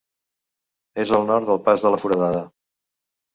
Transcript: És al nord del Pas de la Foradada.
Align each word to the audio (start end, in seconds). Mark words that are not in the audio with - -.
És 1.03 1.11
al 1.17 1.27
nord 1.33 1.51
del 1.51 1.61
Pas 1.67 1.85
de 1.85 1.93
la 1.97 2.01
Foradada. 2.05 2.41